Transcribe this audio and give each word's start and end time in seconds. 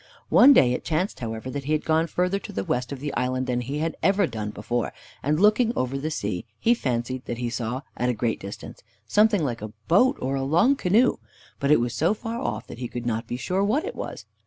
One 0.29 0.51
day 0.51 0.73
it 0.73 0.83
chanced, 0.83 1.19
however, 1.19 1.51
that 1.51 1.65
he 1.65 1.73
had 1.73 1.85
gone 1.85 2.07
further 2.07 2.39
to 2.39 2.51
the 2.51 2.63
west 2.63 2.91
of 2.91 3.01
the 3.01 3.13
island 3.13 3.45
than 3.45 3.61
he 3.61 3.77
had 3.77 3.95
ever 4.01 4.25
done 4.25 4.49
before, 4.49 4.93
and, 5.21 5.39
looking 5.39 5.71
over 5.75 5.95
the 5.95 6.09
sea, 6.09 6.43
he 6.59 6.73
fancied 6.73 7.25
that 7.25 7.37
he 7.37 7.51
saw, 7.51 7.81
at 7.95 8.09
a 8.09 8.13
great 8.15 8.39
distance, 8.39 8.81
something 9.05 9.43
like 9.43 9.61
a 9.61 9.73
boat 9.87 10.15
or 10.19 10.33
a 10.33 10.41
long 10.41 10.75
canoe, 10.75 11.17
but 11.59 11.69
it 11.69 11.79
was 11.79 11.93
so 11.93 12.15
far 12.15 12.39
off 12.41 12.65
that 12.65 12.79
he 12.79 12.85
he 12.85 12.89
could 12.89 13.05
not 13.05 13.27
be 13.27 13.37
sure 13.37 13.63
what 13.63 13.85
it 13.85 13.93
was. 13.95 14.25